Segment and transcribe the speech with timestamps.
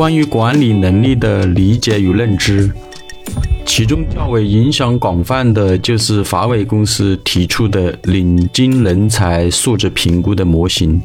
[0.00, 2.72] 关于管理能力的理解与认知，
[3.66, 10.98] 其中较为影响广泛的就是华为公司提出的领军人才素质评估的模型。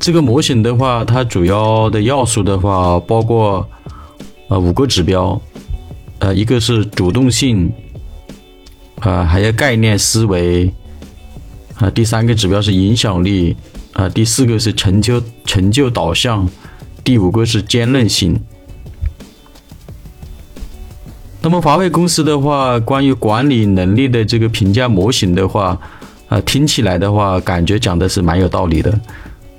[0.00, 3.64] 这个模型的话，它主要的要素的话，包括
[4.48, 5.40] 呃五个指标，
[6.18, 7.72] 呃，一个是主动性，
[8.98, 10.68] 啊，还有概念思维，
[11.76, 13.54] 啊，第三个指标是影响力，
[13.92, 16.44] 啊，第四个是成就成就导向，
[17.02, 18.38] 第五个是坚韧性。
[21.42, 25.78] 那么华为公司的话，关于管理能力的这个评价模型的话，
[26.28, 29.00] 啊，听起来的话，感觉讲的是蛮有道理的。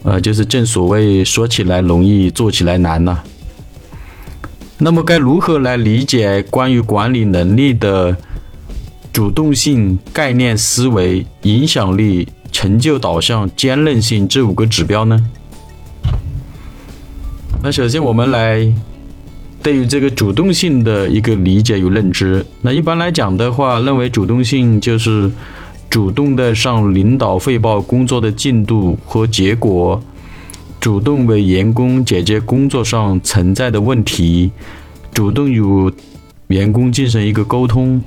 [0.04, 3.20] 呃，就是正所谓说起来容易，做起来难呐。
[4.78, 8.16] 那么该如何来理解关于管理能力的
[9.14, 15.24] 主动性、概念思维、影响力、成就导向、坚韧性这五个指标呢？
[17.64, 18.72] 那首先我们来
[19.62, 22.46] 对于这个主动性的一个理解与认知。
[22.62, 25.32] 那一般来讲的话，认为主动性就是。
[25.92, 30.02] 主动的向领导汇报工作的进度和结果，
[30.80, 34.50] 主动为员工解决工作上存在的问题，
[35.14, 35.62] 主动与
[36.48, 38.02] 员工进行一个沟通，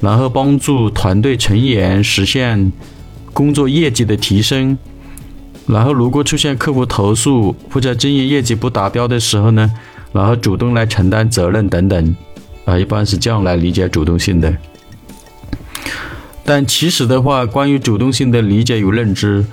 [0.00, 2.72] 然后帮助团队成员实现
[3.32, 4.76] 工作业绩的提升。
[5.66, 9.70] 然后如果出现客户投诉或者经营业绩不达标的时候呢，
[10.12, 12.16] 然后主动来承担责任等等，
[12.64, 14.52] 啊，一般是这样来理解主动性的。
[16.44, 19.44] 但其实的话，关于主动性的理解与认知，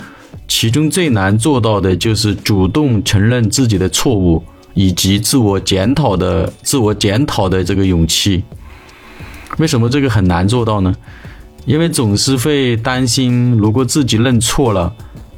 [0.47, 8.43] 其中最难做到的就是主动承认自己的错误，以及自我检讨的自我检讨的这个勇气。
[9.57, 10.95] 为什么这个很难做到呢？
[11.65, 14.91] 因为总是会担心，如果自己认错了，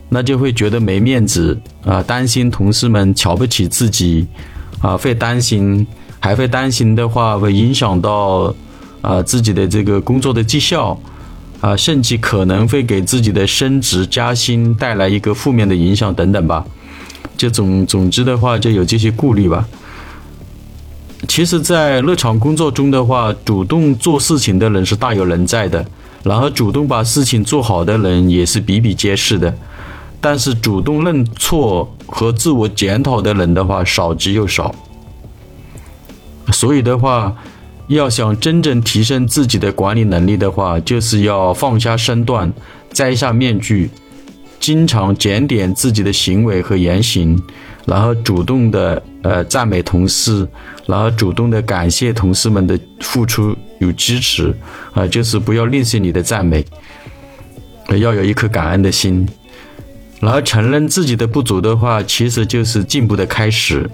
[0.10, 4.28] 那就会觉得没面子啊，担心同事们瞧不起自己
[4.82, 5.86] 啊，会担心，
[6.20, 8.54] 还会担心的话，会影响到
[9.02, 11.00] 啊自己的这个工作的绩效。
[11.62, 16.66] 啊，甚至可能会给自己的升职加薪带来一个负面的影响等等吧。
[17.36, 19.68] 就总总之的话，就有这些顾虑吧。
[21.28, 25.86] 其实，在日常工作中的话，主动做事情的人是大有人在的，
[26.24, 29.54] 然后主动把事情做好的人也是比比皆是的。
[30.22, 34.74] 但是，主动认错和自我检讨的人的话，少之又少。
[36.52, 37.36] 所以的话。
[37.90, 42.54] 要想真正提升自己的管理能力的话，就是要放下身段，
[42.92, 43.90] 摘下面具，
[44.60, 47.42] 经常检点自己的行为和言行，
[47.88, 50.48] 然后主动的呃赞美同事，
[50.86, 54.56] 然后主动的感谢同事们的付出与支持，
[54.94, 56.64] 啊，就是不要吝啬你的赞美，
[57.98, 59.28] 要有一颗感恩的心，
[60.20, 63.90] 然后承认自己的不足的话，其实就是进步的开始。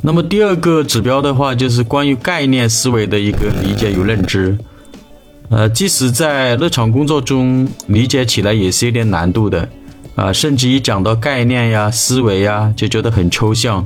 [0.00, 4.56] 那么第二个指标的话，就是关于概念思维的一个理解与认知。
[5.50, 9.68] 呃，即使在日常工作中理解起来也是有点难度的，
[10.14, 13.84] 啊，甚至一讲到概念呀、思维呀，就觉得很抽象。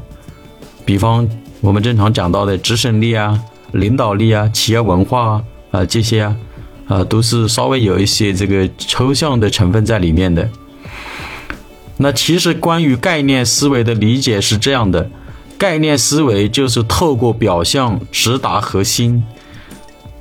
[0.85, 1.27] 比方
[1.61, 3.41] 我们正常讲到的执行力啊、
[3.71, 6.37] 领导力啊、企业文化啊这些啊，
[6.93, 10.47] 啊，都是稍微有一些这个抽象的成分在里面的。
[11.97, 15.09] 那其实关于概念思维的理解是这样的。
[15.57, 19.23] 概念思维就是透过表象直达核心，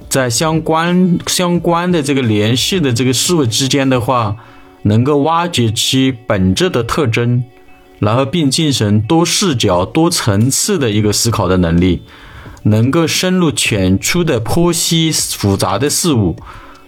[0.08, 4.38] 在相关相关的这个联系的这个事物之间的话，
[4.84, 7.44] 能够挖掘其本质的特征，
[8.00, 12.02] 然后并进行多视角、多层次的一个思考的能力，
[12.64, 16.36] 能够深入浅出的剖析复杂的事物，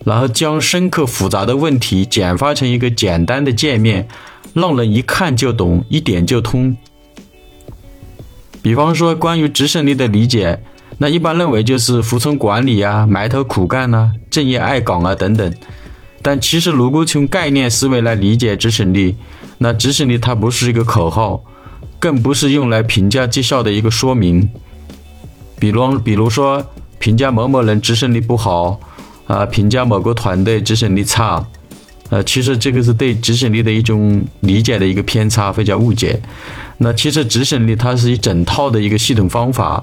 [0.05, 4.07] 然后将深刻复杂的问题简化成一个简单的界面，
[4.53, 6.75] 让人一看就懂，一点就通。
[8.61, 10.61] 比方说，关于执行力的理解，
[10.99, 15.53] 那一般认为就是服从管理啊、埋头苦干呐、正业爱岗啊等等。
[16.21, 19.17] 但其实，如果从概念思维来理解执行力，
[19.57, 21.43] 那执行力它不是一个口号，
[21.99, 24.49] 更不是用来评价绩效的一个说明。
[25.63, 26.61] 比如，比如说
[26.99, 28.77] 评价某某人执行力不好
[29.27, 31.41] 啊，评价某个团队执行力差。
[32.09, 36.21] 呃，其实这个是对执行力的一种理解的一个偏差，或者误解。
[36.79, 39.81] 那其实执行力它是一整套的一个系统方法，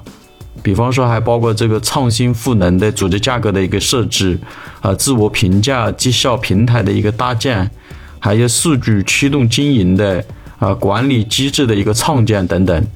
[0.63, 4.39] 比方说还包括这个创新赋能的组织架构的一个设置，
[4.83, 7.71] 啊，自我评价绩效平台的一个搭建，
[8.19, 10.23] 还有数据驱动经营的
[10.59, 12.87] 啊管理机制的一个创建等等。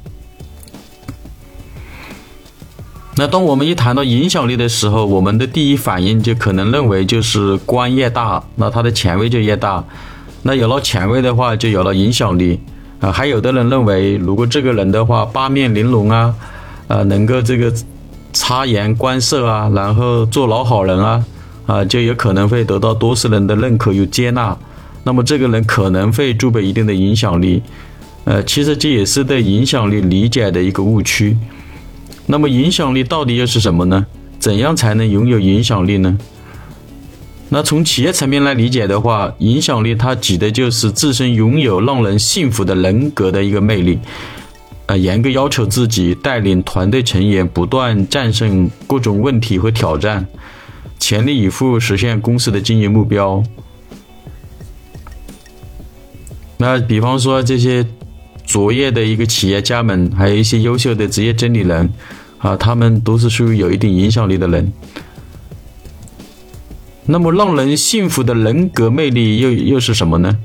[3.16, 9.84] 那当我们一谈到影响力的时候，我们的第一反应就可能认为就是官越大，那他的权威就越大。
[10.42, 12.58] 那有了权威的话，就有了影响力
[13.00, 16.34] 啊，还有的人认为，如果这个人的话八面玲珑啊，
[16.88, 17.72] 啊，能够这个
[18.32, 21.24] 察言观色啊，然后做老好人啊，
[21.66, 24.56] 啊，就有可能会得到多数人的认可与接纳。
[25.04, 27.62] 那么这个人可能会具备一定的影响力。
[28.24, 31.36] 呃，其实这也是对影响力理解的一个误区。
[32.26, 34.06] 那么影响力到底又是什么呢？
[34.38, 36.18] 怎样才能拥有影响力呢？
[37.50, 43.98] 那从企业层面来理解的话，影响力它指的就是自身拥有让人信服的人格的一个魅力，
[44.86, 50.26] 呃，严格要求自己，带领团队成员不断战胜各种问题和挑战，
[50.98, 53.42] 全力以赴实现公司的经营目标。
[56.56, 57.86] 那比方说这些
[58.44, 61.92] 卓越的一个企业家们，还有一些优秀的职业经理人，
[62.38, 64.72] 啊，他们都是属于有一定影响力的人。
[67.06, 70.38] 那么，让人信服的人格魅力又又是什么呢？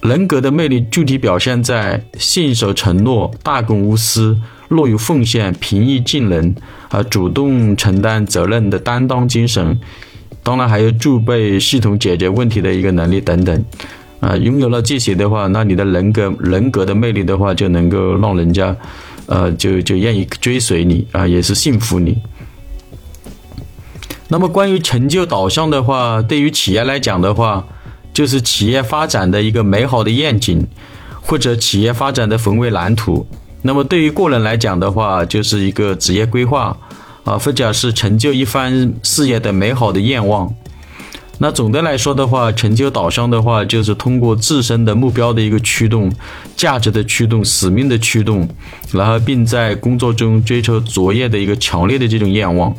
[0.00, 4.38] 人格的魅力具体表现在信守承诺、大公无私、
[4.68, 6.54] 乐于奉献、平易近人
[6.88, 9.78] 啊、主动承担责任的担当精神。
[10.42, 13.64] 当然，还有具备系统解决问题的一个能力等等
[14.20, 14.36] 啊。
[14.36, 18.76] 拥有了这些的话，那你的人格人格的魅力的话，就能够让人家
[19.26, 22.18] 呃就就愿意追随你啊，也是信服你。
[24.30, 27.66] 那么，关于成就导向的话，对于企业来讲的话，
[28.12, 30.66] 就是企业发展的一个美好的愿景，
[31.22, 33.26] 或者企业发展的宏伟蓝图。
[33.62, 36.76] 那么，对于个人来讲的话，就是一个职业规划，
[37.24, 40.52] 啊，或者是成就一番事业的美好的愿望。
[41.40, 46.12] 那总的来说的话，成就导向的话，就是通过自身的目标的一个驱动、
[46.56, 48.48] 价值的驱动、使命的驱动，
[48.92, 52.74] 然后并在工作中追求卓越的一个强烈的这种愿望。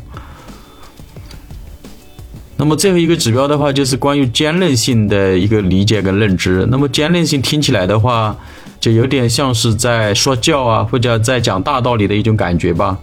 [2.57, 6.67] 那么最后一个指标的话，就是关于坚韧性的一个理解跟认知。
[6.69, 8.35] 那么坚韧性听起来的话，
[8.81, 12.99] 就有点像是在说教啊，或者在讲大道理的一种感觉吧。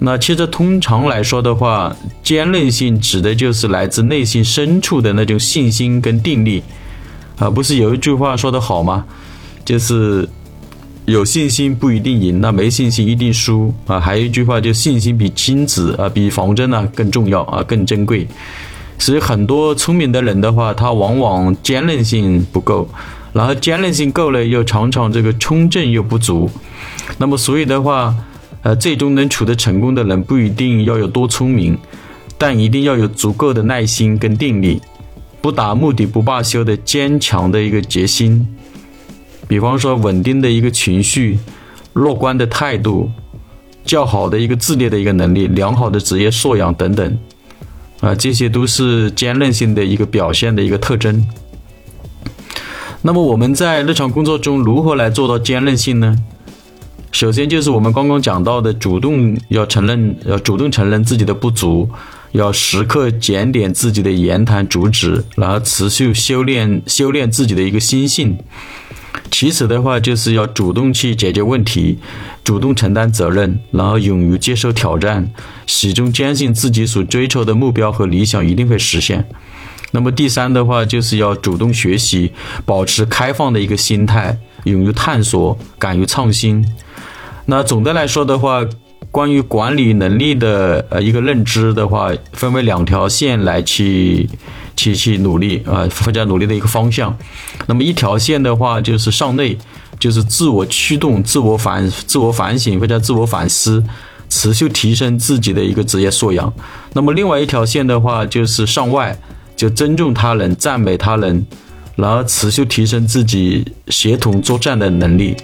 [0.00, 6.62] 那其实通常来说的话，坚韧性指的就是来自内心深处的那种信心跟定力
[7.38, 7.48] 啊。
[7.48, 9.04] 不是有一句话说得好吗？
[9.64, 10.28] 就是
[11.06, 13.98] 有信心不一定赢，那没信心一定输啊。
[13.98, 18.26] 还有一句话，就信心比金子啊，比黄金呢更重要啊，更珍贵。
[18.98, 22.88] 所以很多聪明的人的话，他往往坚韧性不够，
[23.32, 26.50] 然后坚韧性够了，又常常这个冲劲又不足。
[27.18, 28.14] 那么所以的话，
[28.64, 31.78] 呃，最终能处得成功的人不一定要有多聪明，
[32.38, 34.80] 但一定要有足够的耐心跟定力，
[35.42, 38.46] 不达目的不罢休的坚强的一个决心。
[39.46, 41.38] 比方说稳定的一个情绪、
[41.92, 43.10] 乐观的态度、
[43.84, 47.18] 较好的一个自立的一个能力、良好的职业素养等等。
[48.00, 51.22] 啊，这些都是坚韧性的一个表现的一个特征。
[53.02, 56.16] 那么我们在日常工作中如何来做到坚韧性呢？
[57.14, 61.88] 首先就是我们刚刚讲到的，主动要承认，要主动承认自己的不足，
[62.32, 68.36] 要时刻检点自己的言谈主旨，然后持续修炼修炼自己的一个心性。
[69.30, 72.00] 其次的话，就是要主动去解决问题，
[72.42, 75.30] 主动承担责任，然后勇于接受挑战，
[75.68, 79.24] 始终坚信自己所追求的目标和理想一定会实现。
[79.92, 82.32] 那么第三的话，就是要主动学习，
[82.66, 86.66] 保持开放的一个心态，勇于探索，敢于创新。
[87.46, 88.64] 那总的来说的话，
[89.10, 94.28] 关于管理能力的呃一个认知的话，分为两条线来去。
[94.76, 97.16] 去去努力啊，更加努力的一个方向。
[97.68, 99.56] 那么一条线的话，就是向内，
[100.00, 103.80] 就是自我驱动、自我反、自我反省或者自我反思，
[104.28, 106.52] 持续提升自己的一个职业素养。
[106.92, 109.16] 那么另外一条线的话，就是向外，
[109.54, 111.46] 就尊重他人、赞美他人，
[111.94, 115.36] 然后持续提升自己协同作战的能力。